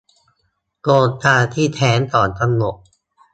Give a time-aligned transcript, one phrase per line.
[0.81, 2.75] โครงการที่แท้งก่อนกำหนด